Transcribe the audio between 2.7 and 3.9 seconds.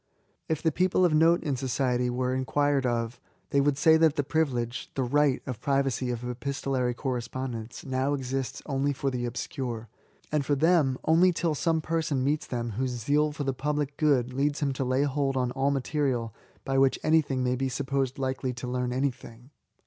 o^ they would